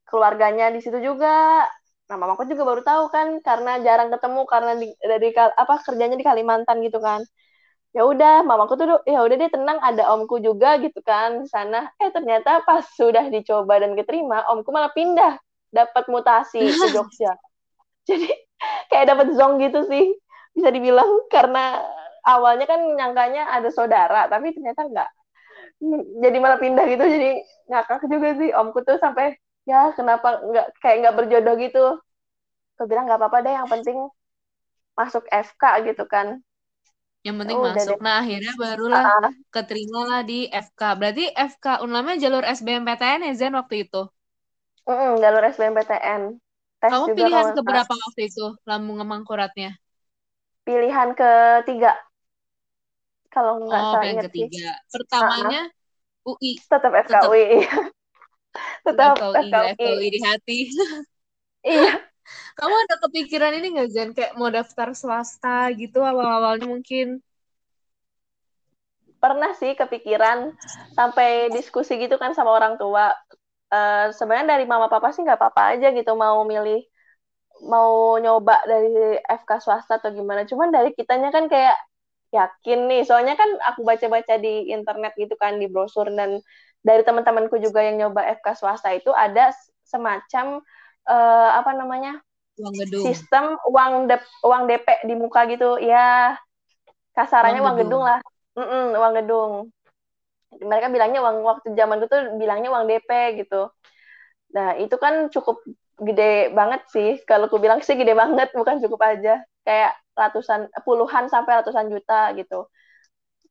[0.07, 1.67] Keluarganya di situ juga
[2.07, 6.27] nah mamaku juga baru tahu kan karena jarang ketemu karena di, dari apa kerjanya di
[6.27, 7.23] Kalimantan gitu kan.
[7.97, 11.91] Ya udah mamaku tuh ya udah deh tenang ada omku juga gitu kan di sana.
[11.99, 15.41] Eh ternyata pas sudah dicoba dan keterima omku malah pindah
[15.75, 17.35] dapat mutasi ke Jogja.
[18.07, 18.29] Jadi
[18.91, 20.15] kayak dapat zong gitu sih
[20.57, 21.85] bisa dibilang karena
[22.25, 25.11] awalnya kan nyangkanya ada saudara tapi ternyata enggak
[26.25, 27.31] jadi malah pindah gitu jadi
[27.69, 31.85] ngakak juga sih omku tuh sampai ya kenapa nggak kayak nggak berjodoh gitu?
[32.77, 33.99] Aku bilang nggak apa-apa deh yang penting
[34.95, 36.41] masuk FK gitu kan.
[37.27, 37.99] Yang penting oh, masuk.
[37.99, 43.59] nah akhirnya barulah uh, keterima lah di FK berarti FK unlamnya jalur SBMPTN ya Zen
[43.59, 44.07] waktu itu?
[44.87, 46.39] Mm, jalur SBMPTN
[46.79, 49.75] tes kamu juga pilihan keberapa waktu itu lambung mangkuratnya
[50.67, 51.95] pilihan ketiga.
[53.31, 54.75] Kalau nggak oh, salah ingat ketiga.
[54.75, 54.91] Sih.
[54.91, 55.63] pertamanya
[56.27, 57.63] uh, UI tetap FKUI
[58.87, 60.59] tetap FKUI, FKUI di hati.
[61.75, 62.07] iya.
[62.57, 67.23] Kamu ada kepikiran ini nggak Zen kayak mau daftar swasta gitu awal-awalnya mungkin?
[69.23, 70.55] Pernah sih kepikiran
[70.95, 73.15] sampai diskusi gitu kan sama orang tua.
[73.67, 76.87] Uh, sebenarnya dari mama papa sih nggak apa-apa aja gitu mau milih
[77.67, 80.47] mau nyoba dari FK swasta atau gimana.
[80.47, 81.79] Cuman dari kitanya kan kayak
[82.35, 83.03] yakin nih.
[83.07, 86.43] Soalnya kan aku baca-baca di internet gitu kan di brosur dan
[86.87, 89.51] dari teman-temanku juga yang nyoba FK swasta itu ada
[89.83, 90.63] semacam
[91.11, 92.23] uh, apa namanya?
[92.57, 93.03] Uang gedung.
[93.03, 95.83] sistem uang de uang DP di muka gitu.
[95.83, 96.39] Ya
[97.19, 98.03] kasarannya uang, uang gedung.
[98.07, 98.15] gedung.
[98.15, 98.21] lah.
[98.55, 99.53] Mm -mm, uang gedung.
[100.63, 103.11] Mereka bilangnya uang waktu zaman itu bilangnya uang DP
[103.43, 103.67] gitu.
[104.55, 105.59] Nah itu kan cukup
[105.99, 107.19] gede banget sih.
[107.27, 109.43] Kalau aku bilang sih gede banget bukan cukup aja.
[109.67, 112.71] Kayak ratusan puluhan sampai ratusan juta gitu.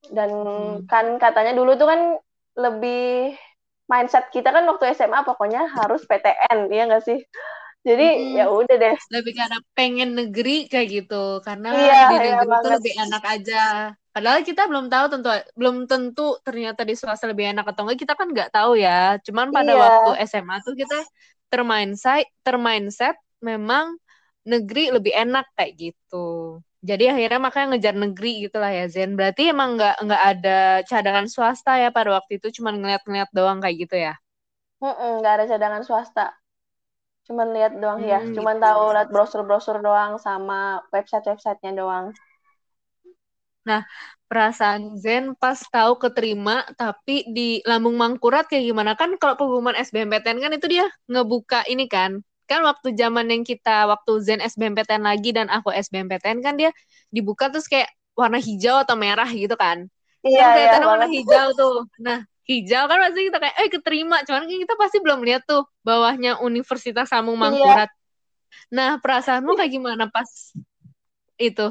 [0.10, 0.90] Dan hmm.
[0.90, 2.02] kan katanya dulu tuh kan
[2.56, 3.36] lebih
[3.86, 7.20] mindset kita kan waktu SMA pokoknya harus PTN ya nggak sih?
[7.86, 8.96] Jadi hmm, ya udah deh.
[9.14, 13.24] Lebih karena pengen negeri kayak gitu karena iya, di iya negeri iya itu lebih enak
[13.30, 13.64] aja.
[14.10, 18.14] Padahal kita belum tahu tentu belum tentu ternyata di swasta lebih enak atau enggak kita
[18.18, 19.22] kan nggak tahu ya.
[19.22, 19.78] Cuman pada iya.
[19.78, 20.98] waktu SMA tuh kita
[21.54, 23.94] termindset termindset memang
[24.46, 26.58] negeri lebih enak kayak gitu
[26.90, 29.18] jadi akhirnya makanya ngejar negeri gitulah ya Zen.
[29.18, 30.58] Berarti emang nggak nggak ada
[30.90, 32.48] cadangan swasta ya pada waktu itu?
[32.62, 34.14] Cuma ngeliat-ngeliat doang kayak gitu ya?
[34.80, 36.26] Nggak ada cadangan swasta.
[37.26, 38.22] Cuman lihat doang ya.
[38.22, 38.66] hmm, ya cuman gitu.
[38.66, 42.06] tahu lihat brosur-brosur doang sama website-websitenya doang.
[43.66, 43.82] Nah
[44.30, 48.94] perasaan Zen pas tahu keterima tapi di Lambung Mangkurat kayak gimana?
[48.94, 53.90] Kan kalau pengumuman SBMPTN kan itu dia ngebuka ini kan kan waktu zaman yang kita
[53.90, 56.70] waktu Zen SBMPTN lagi dan aku SBMPTN kan dia
[57.10, 59.86] dibuka terus kayak warna hijau atau merah gitu kan.
[60.26, 61.78] Iya, kan kelihatan iya, warna hijau tuh.
[62.02, 65.66] Nah, hijau kan pasti kita kayak eh keterima, cuman kan kita pasti belum lihat tuh
[65.86, 67.90] bawahnya Universitas Samung Mangkurat.
[67.92, 68.04] Iya.
[68.74, 70.30] Nah, perasaanmu kayak gimana pas
[71.38, 71.68] itu?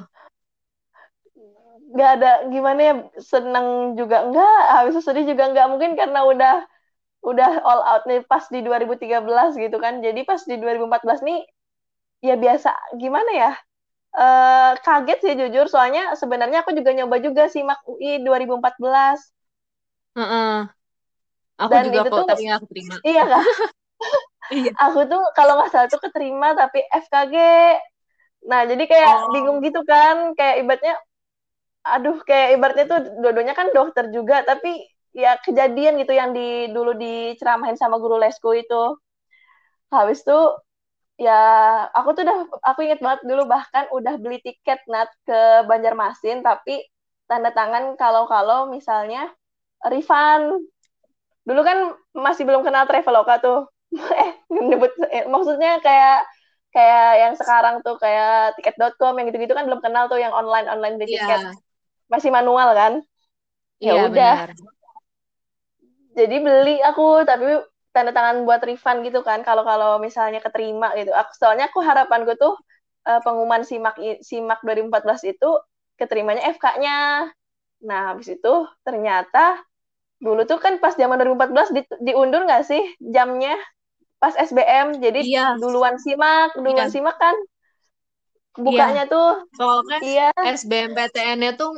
[1.94, 6.54] Gak ada gimana ya seneng juga enggak, habis itu sedih juga enggak mungkin karena udah
[7.24, 10.04] udah all out nih pas di 2013 gitu kan.
[10.04, 11.40] Jadi pas di 2014 nih
[12.20, 13.52] ya biasa gimana ya?
[14.14, 18.54] Uh, kaget sih jujur soalnya sebenarnya aku juga nyoba juga sih Mak UI 2014.
[20.14, 20.56] Uh -uh.
[21.58, 22.94] Aku Dan juga kok, tuh, tapi aku terima.
[23.02, 23.42] Iya kan?
[24.58, 24.70] iya.
[24.90, 27.34] Aku tuh kalau nggak salah tuh keterima tapi FKG.
[28.44, 29.32] Nah, jadi kayak oh.
[29.32, 30.94] bingung gitu kan, kayak ibaratnya
[31.84, 34.72] aduh kayak ibaratnya tuh dua-duanya kan dokter juga tapi
[35.14, 38.98] ya kejadian gitu yang di dulu diceramahin sama guru lesku itu.
[39.94, 40.38] Habis itu
[41.14, 41.38] ya
[41.94, 46.83] aku tuh udah aku inget banget dulu bahkan udah beli tiket nat ke Banjarmasin tapi
[47.31, 49.31] tanda tangan kalau-kalau misalnya
[49.87, 50.66] refund.
[51.46, 51.79] Dulu kan
[52.18, 53.61] masih belum kenal Traveloka tuh.
[53.94, 56.27] Eh nyebut eh, maksudnya kayak
[56.74, 60.98] kayak yang sekarang tuh kayak tiket.com yang gitu-gitu kan belum kenal tuh yang online online
[60.98, 61.22] beli yeah.
[61.22, 61.40] tiket.
[62.11, 62.92] Masih manual kan?
[63.79, 64.35] Ya yeah, udah
[66.14, 67.61] jadi beli aku tapi
[67.94, 72.27] tanda tangan buat refund gitu kan kalau kalau misalnya keterima gitu aku soalnya aku harapan
[72.27, 72.55] gue tuh
[73.07, 75.50] uh, pengumuman simak simak 2014 itu
[75.94, 77.31] keterimanya FK-nya
[77.85, 79.62] nah habis itu ternyata
[80.18, 83.55] dulu tuh kan pas zaman 2014 di, diundur nggak sih jamnya
[84.16, 85.46] pas SBM jadi iya.
[85.61, 86.90] duluan simak duluan iya.
[86.90, 87.37] simak kan
[88.57, 89.12] bukanya iya.
[89.12, 90.29] tuh soalnya iya.
[90.35, 91.77] SBMPTN-nya tuh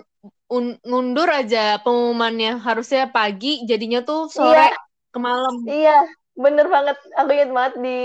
[0.87, 4.79] ngundur aja pengumumannya harusnya pagi jadinya tuh sore iya
[5.17, 5.55] ke malam.
[5.65, 5.99] Iya,
[6.37, 7.01] bener banget.
[7.17, 7.99] Aku ingat banget di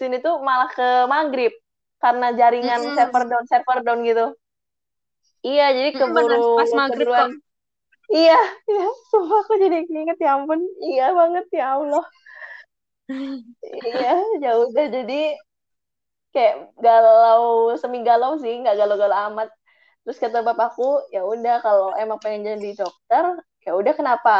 [0.00, 1.52] sini tuh malah ke maghrib
[2.00, 2.96] karena jaringan mm -hmm.
[2.96, 4.26] server down, server down gitu.
[5.44, 7.30] Iya, jadi keburu mm, pas maghrib kok.
[8.08, 10.60] Iya, iya, sumpah aku jadi inget ya ampun.
[10.80, 12.04] Iya banget ya Allah.
[13.84, 15.36] iya, ya udah jadi
[16.32, 19.52] kayak galau semi galau sih, nggak galau-galau amat.
[20.04, 23.24] Terus kata bapakku, ya udah kalau emang pengen jadi dokter,
[23.64, 24.32] ya udah kenapa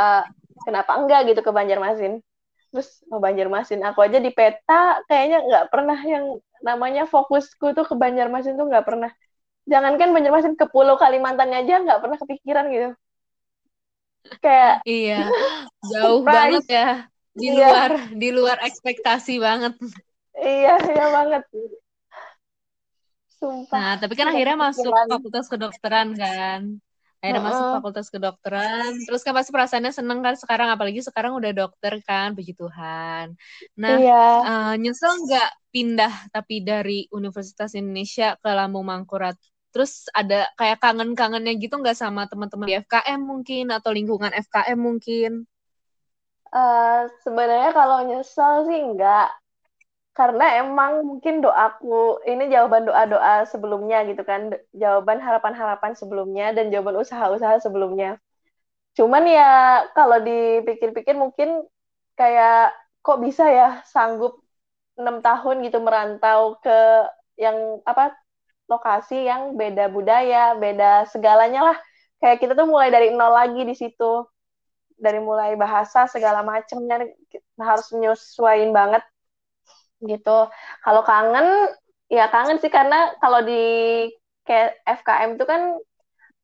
[0.67, 2.21] kenapa enggak gitu ke Banjarmasin?
[2.73, 6.25] Terus oh Banjarmasin aku aja di peta kayaknya nggak pernah yang
[6.61, 9.11] namanya fokusku tuh ke Banjarmasin tuh nggak pernah.
[9.65, 12.89] Jangankan Banjarmasin ke Pulau Kalimantan aja nggak pernah kepikiran gitu.
[14.45, 15.29] Kayak iya
[15.93, 16.87] jauh banget ya
[17.35, 17.67] di iya.
[17.73, 19.73] luar di luar ekspektasi banget.
[20.35, 21.43] Iya iya banget
[23.45, 23.77] Sumpah.
[23.77, 26.81] Nah, tapi kan akhirnya masuk fakultas kedokteran kan.
[27.21, 27.53] Akhirnya uh -uh.
[27.53, 28.91] masuk fakultas kedokteran.
[29.05, 33.37] Terus kan pasti perasaannya seneng kan sekarang apalagi sekarang udah dokter kan puji Tuhan.
[33.77, 34.25] Nah iya.
[34.45, 39.37] uh, nyesel nggak pindah tapi dari Universitas Indonesia ke Lambung Mangkurat?
[39.73, 45.49] Terus ada kayak kangen-kangennya gitu nggak sama teman-teman di FKM mungkin atau lingkungan FKM mungkin?
[46.55, 49.44] Uh, sebenarnya kalau nyesel sih nggak
[50.15, 54.55] karena emang mungkin doaku ini jawaban doa-doa sebelumnya gitu kan.
[54.71, 58.23] Jawaban harapan-harapan sebelumnya dan jawaban usaha-usaha sebelumnya.
[58.95, 61.67] Cuman ya kalau dipikir-pikir mungkin
[62.15, 62.71] kayak
[63.03, 64.39] kok bisa ya sanggup
[64.95, 68.15] enam tahun gitu merantau ke yang apa
[68.71, 71.79] lokasi yang beda budaya beda segalanya lah.
[72.23, 74.31] Kayak kita tuh mulai dari nol lagi di situ.
[74.95, 77.03] Dari mulai bahasa segala macamnya
[77.59, 79.03] harus menyesuaikan banget
[80.13, 80.49] gitu.
[80.85, 81.47] Kalau kangen,
[82.13, 83.55] ya kangen sih karena kalau di
[84.47, 85.63] kayak FKM itu kan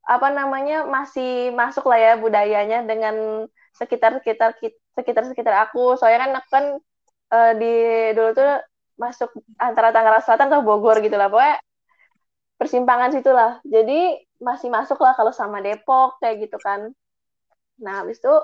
[0.08, 3.46] apa namanya masih masuk lah ya budayanya dengan
[3.78, 4.56] sekitar sekitar
[4.96, 5.94] sekitar sekitar aku.
[5.98, 6.64] Soalnya kan aku kan
[7.34, 7.72] uh, di
[8.16, 8.50] dulu tuh
[9.00, 11.56] masuk antara Tangerang Selatan atau Bogor gitu lah, pokoknya
[12.60, 13.56] persimpangan situ lah.
[13.64, 16.92] Jadi masih masuk lah kalau sama Depok kayak gitu kan.
[17.80, 18.34] Nah, habis itu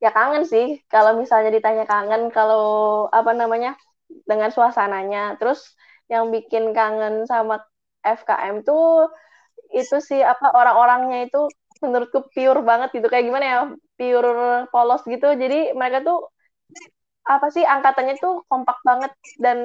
[0.00, 2.64] ya kangen sih kalau misalnya ditanya kangen kalau
[3.08, 3.76] apa namanya
[4.28, 5.36] dengan suasananya.
[5.40, 5.60] Terus
[6.12, 7.62] yang bikin kangen sama
[8.06, 9.10] FKM tuh
[9.74, 11.38] itu sih apa orang-orangnya itu
[11.82, 13.06] menurutku pure banget gitu.
[13.10, 13.58] Kayak gimana ya
[13.98, 15.26] pure polos gitu.
[15.42, 16.18] Jadi mereka tuh
[17.26, 19.12] apa sih angkatannya tuh kompak banget.
[19.42, 19.58] Dan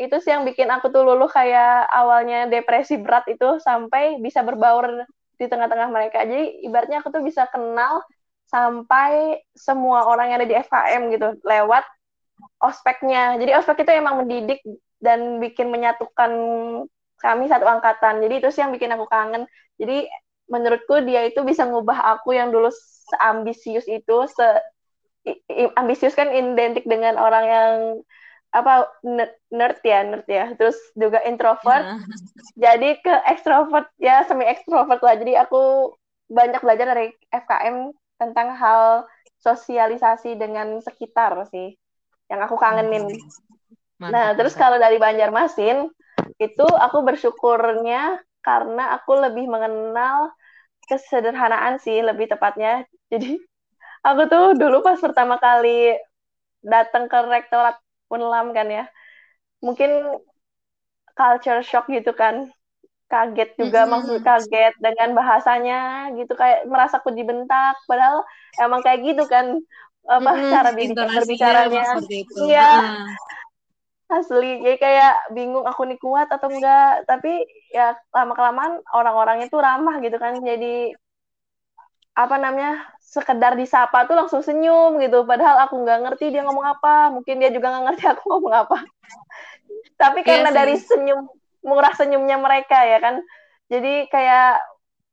[0.00, 5.04] itu sih yang bikin aku tuh luluh kayak awalnya depresi berat itu sampai bisa berbaur
[5.38, 6.24] di tengah-tengah mereka.
[6.24, 8.00] Jadi ibaratnya aku tuh bisa kenal
[8.48, 11.28] sampai semua orang yang ada di FKM gitu.
[11.44, 11.84] Lewat
[12.62, 13.38] ospeknya.
[13.38, 14.60] Jadi ospek itu emang mendidik
[14.98, 16.32] dan bikin menyatukan
[17.18, 18.22] kami satu angkatan.
[18.22, 19.46] Jadi itu sih yang bikin aku kangen.
[19.78, 20.06] Jadi
[20.48, 22.72] menurutku dia itu bisa ngubah aku yang dulu
[23.12, 24.48] seambisius itu, se
[25.76, 27.72] ambisius kan identik dengan orang yang
[28.48, 28.88] apa
[29.52, 32.00] nerd ya nerd ya terus juga introvert yeah.
[32.56, 35.92] jadi ke ekstrovert ya semi ekstrovert lah jadi aku
[36.32, 39.04] banyak belajar dari FKM tentang hal
[39.44, 41.77] sosialisasi dengan sekitar sih
[42.28, 43.08] yang aku kangenin.
[43.98, 45.90] Mantap, nah, terus kalau dari Banjarmasin
[46.38, 50.30] itu aku bersyukurnya karena aku lebih mengenal
[50.86, 52.86] kesederhanaan sih lebih tepatnya.
[53.12, 53.40] Jadi
[54.06, 55.96] aku tuh dulu pas pertama kali
[56.62, 57.80] datang ke rektorat
[58.12, 58.84] Unlam kan ya.
[59.64, 60.22] Mungkin
[61.18, 62.48] culture shock gitu kan.
[63.08, 63.92] Kaget juga mm -hmm.
[63.96, 68.20] maksud kaget dengan bahasanya gitu kayak merasa aku dibentak padahal
[68.60, 69.56] emang kayak gitu kan
[70.06, 71.82] apa hmm, cara berbicaranya.
[72.46, 72.72] iya.
[74.08, 77.04] Asli jadi kayak bingung aku nih kuat atau enggak.
[77.04, 80.40] Tapi ya lama kelamaan orang-orangnya tuh ramah gitu kan.
[80.40, 80.96] Jadi
[82.18, 85.28] apa namanya sekedar disapa tuh langsung senyum gitu.
[85.28, 87.12] Padahal aku nggak ngerti dia ngomong apa.
[87.12, 88.78] Mungkin dia juga nggak ngerti aku ngomong apa.
[90.00, 91.28] Tapi iya karena iya dari senyum
[91.60, 93.20] murah senyumnya mereka ya kan.
[93.68, 94.64] Jadi kayak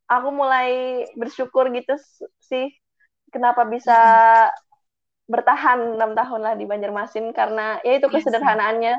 [0.08, 2.00] aku mulai bersyukur gitu
[2.40, 2.72] sih.
[3.28, 4.00] Kenapa bisa
[5.26, 8.96] bertahan enam tahun lah di Banjarmasin karena ya itu iya kesederhanaannya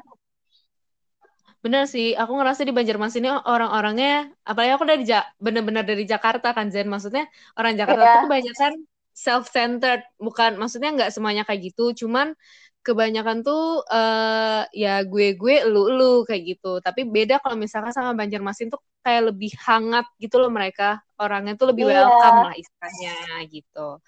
[1.66, 6.54] Bener sih, aku ngerasa di Banjarmasin ini orang-orangnya, apalagi aku dari ja bener-bener dari Jakarta
[6.54, 7.26] kan Zen, maksudnya
[7.58, 8.14] orang Jakarta yeah.
[8.14, 8.72] tuh kebanyakan
[9.10, 12.38] self-centered, bukan maksudnya nggak semuanya kayak gitu, cuman
[12.86, 16.78] kebanyakan tuh uh, ya gue-gue lu-lu kayak gitu.
[16.78, 21.74] Tapi beda kalau misalkan sama Banjarmasin tuh kayak lebih hangat gitu loh mereka, orangnya tuh
[21.74, 22.06] lebih yeah.
[22.06, 23.98] welcome lah istilahnya gitu.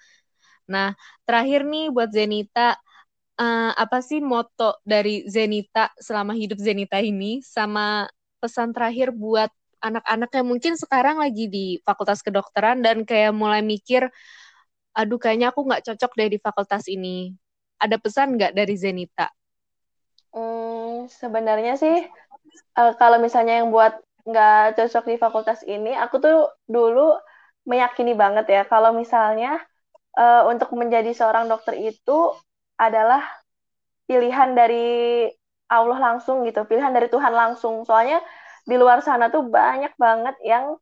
[0.69, 0.93] Nah,
[1.25, 2.77] terakhir nih buat Zenita,
[3.41, 8.05] uh, apa sih moto dari Zenita selama hidup Zenita ini sama
[8.37, 14.11] pesan terakhir buat anak-anak yang mungkin sekarang lagi di fakultas kedokteran dan kayak mulai mikir
[14.91, 17.31] aduh kayaknya aku nggak cocok deh di fakultas ini
[17.79, 19.31] ada pesan nggak dari Zenita?
[20.35, 22.03] Hmm, sebenarnya sih
[22.75, 23.95] uh, kalau misalnya yang buat
[24.27, 27.15] nggak cocok di fakultas ini aku tuh dulu
[27.63, 29.63] meyakini banget ya kalau misalnya
[30.17, 32.33] uh, untuk menjadi seorang dokter itu
[32.79, 33.21] adalah
[34.09, 35.27] pilihan dari
[35.69, 37.85] Allah langsung gitu, pilihan dari Tuhan langsung.
[37.85, 38.23] Soalnya
[38.65, 40.73] di luar sana tuh banyak banget yang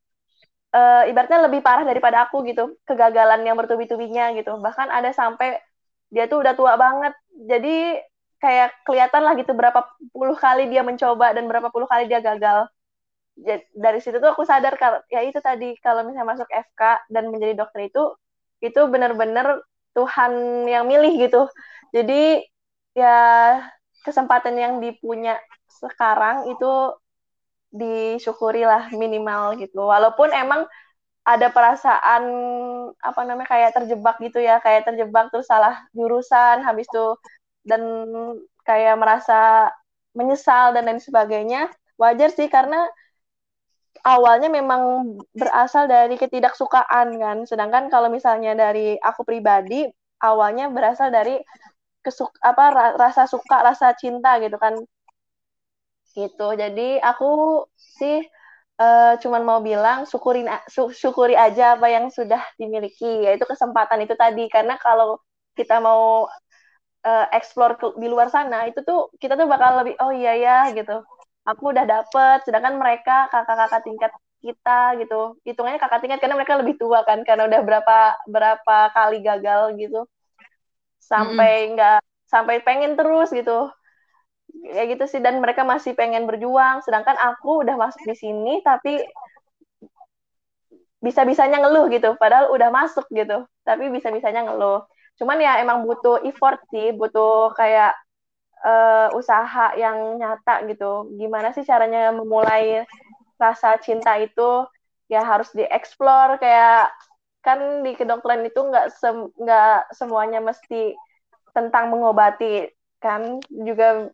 [0.72, 4.56] uh, ibaratnya lebih parah daripada aku gitu, kegagalan yang bertubi-tubinya gitu.
[4.56, 5.60] Bahkan ada sampai
[6.08, 7.14] dia tuh udah tua banget.
[7.36, 8.00] Jadi
[8.38, 9.82] kayak kelihatan lah gitu berapa
[10.14, 12.70] puluh kali dia mencoba dan berapa puluh kali dia gagal.
[13.38, 16.82] Jadi, dari situ tuh aku sadar kalau ya itu tadi kalau misalnya masuk FK
[17.14, 18.02] dan menjadi dokter itu
[18.64, 19.62] itu benar-benar
[19.96, 20.32] Tuhan
[20.70, 21.50] yang milih gitu.
[21.96, 22.44] Jadi
[22.98, 23.18] ya
[24.06, 25.38] kesempatan yang dipunya
[25.70, 26.66] sekarang itu
[27.72, 29.84] disyukuri lah minimal gitu.
[29.88, 30.66] Walaupun emang
[31.28, 32.24] ada perasaan
[33.00, 37.16] apa namanya kayak terjebak gitu ya kayak terjebak terus salah jurusan habis itu
[37.68, 37.82] dan
[38.68, 39.70] kayak merasa
[40.18, 41.70] menyesal dan lain sebagainya
[42.02, 42.88] wajar sih karena
[44.04, 47.38] awalnya memang berasal dari ketidaksukaan kan.
[47.50, 49.88] Sedangkan kalau misalnya dari aku pribadi
[50.22, 51.38] awalnya berasal dari
[52.06, 54.76] kesuk apa rasa suka rasa cinta gitu kan.
[56.16, 56.48] Gitu.
[56.58, 58.26] Jadi aku sih
[58.82, 64.50] uh, cuman mau bilang syukurin syukuri aja apa yang sudah dimiliki yaitu kesempatan itu tadi.
[64.50, 65.22] Karena kalau
[65.58, 66.30] kita mau
[67.08, 71.02] uh, explore di luar sana itu tuh kita tuh bakal lebih oh iya ya gitu
[71.48, 74.12] aku udah dapet sedangkan mereka kakak-kakak tingkat
[74.44, 79.24] kita gitu hitungannya kakak tingkat karena mereka lebih tua kan karena udah berapa berapa kali
[79.24, 80.06] gagal gitu.
[81.00, 82.28] Sampai nggak mm -hmm.
[82.28, 83.72] sampai pengen terus gitu.
[84.68, 89.04] Ya gitu sih dan mereka masih pengen berjuang sedangkan aku udah masuk di sini tapi
[90.98, 94.84] bisa-bisanya ngeluh gitu padahal udah masuk gitu tapi bisa-bisanya ngeluh.
[95.18, 97.98] Cuman ya emang butuh effort sih butuh kayak
[98.64, 101.12] uh, usaha yang nyata gitu.
[101.18, 102.86] Gimana sih caranya memulai
[103.38, 104.66] rasa cinta itu?
[105.08, 106.92] Ya harus dieksplor kayak
[107.46, 110.96] kan di kedokteran itu nggak sem nggak semuanya mesti
[111.54, 113.40] tentang mengobati kan?
[113.50, 114.12] Juga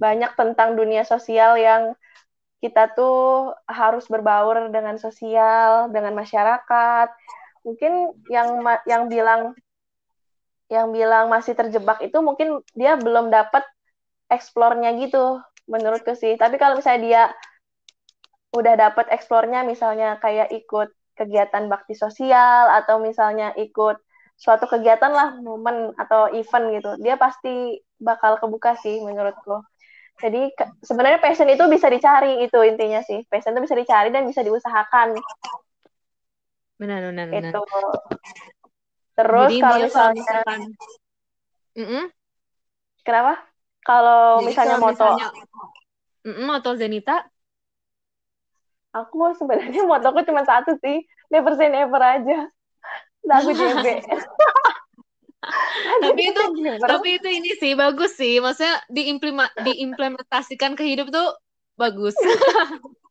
[0.00, 1.94] banyak tentang dunia sosial yang
[2.62, 7.08] kita tuh harus berbaur dengan sosial dengan masyarakat.
[7.66, 9.54] Mungkin yang yang bilang
[10.72, 13.60] yang bilang masih terjebak itu mungkin dia belum dapat
[14.32, 15.36] eksplornya gitu
[15.68, 16.40] menurutku sih.
[16.40, 17.22] Tapi kalau misalnya dia
[18.56, 24.00] udah dapat eksplornya misalnya kayak ikut kegiatan bakti sosial atau misalnya ikut
[24.40, 29.60] suatu kegiatan lah momen atau event gitu dia pasti bakal kebuka sih menurutku.
[30.20, 30.52] Jadi
[30.84, 33.24] sebenarnya passion itu bisa dicari itu intinya sih.
[33.28, 35.16] Passion itu bisa dicari dan bisa diusahakan.
[36.76, 37.52] Benar benar benar.
[37.54, 37.62] Itu
[39.12, 40.60] terus jadi kalau misalnya misalkan...
[41.76, 42.04] mm -mm.
[43.04, 43.34] kenapa?
[43.82, 45.28] Kalau misalnya kalau moto misalnya...
[46.22, 47.16] Mm -mm, moto Zenita?
[48.92, 51.02] Aku sebenarnya motoku cuma satu sih.
[51.32, 52.48] Never say never aja.
[53.24, 53.86] Lagu JB
[55.82, 56.42] tapi itu
[56.78, 58.38] tapi itu ini sih bagus sih.
[58.38, 61.34] Maksudnya diimplement diimplementasikan ke hidup tuh
[61.74, 62.14] bagus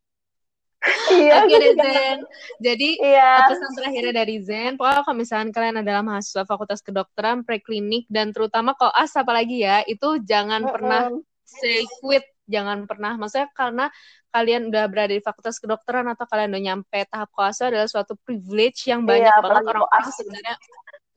[1.14, 2.20] iya Oke deh Zen.
[2.58, 3.46] Jadi iya.
[3.46, 8.74] pesan terakhirnya dari Zen, pokoknya kalau misalnya kalian adalah mahasiswa Fakultas Kedokteran, preklinik dan terutama
[8.74, 10.74] koas apalagi ya, itu jangan uh -uh.
[10.74, 11.02] pernah
[11.46, 13.86] say quit, jangan pernah maksudnya karena
[14.32, 18.88] kalian udah berada di fakultas kedokteran atau kalian udah nyampe tahap koasa adalah suatu privilege
[18.88, 20.56] yang banyak iya, banget orang-orang sebenarnya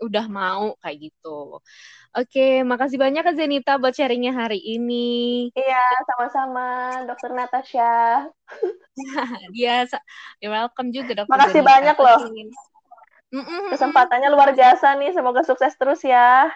[0.02, 1.62] udah mau kayak gitu.
[2.14, 5.50] Oke, makasih banyak Kak Zenita buat sharingnya hari ini.
[5.50, 6.66] Iya, sama-sama
[7.10, 8.30] Dokter Natasha.
[9.54, 9.82] Dia,
[10.38, 11.70] ya welcome juga Dokter Makasih Zenita.
[11.74, 12.20] banyak loh.
[13.74, 15.10] Kesempatannya luar biasa nih.
[15.10, 16.54] Semoga sukses terus ya.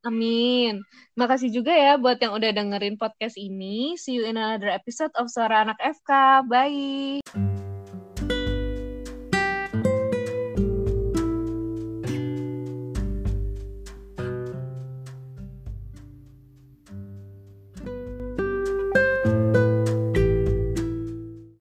[0.00, 0.80] Amin.
[1.12, 4.00] Makasih juga ya buat yang udah dengerin podcast ini.
[4.00, 6.40] See you in another episode of Suara Anak FK.
[6.48, 7.75] Bye.